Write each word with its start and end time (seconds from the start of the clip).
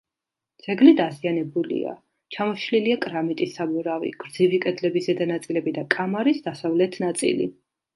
ძეგლი 0.67 0.93
დაზიანებულია: 0.99 1.93
ჩამოშლილია 2.37 2.97
კრამიტის 3.05 3.55
საბურავი, 3.61 4.13
გრძივი 4.27 4.65
კედლების 4.67 5.11
ზედა 5.13 5.33
ნაწილები 5.37 5.79
და 5.81 5.89
კამარის 5.99 6.47
დასავლეთ 6.53 7.03
ნაწილი. 7.11 7.53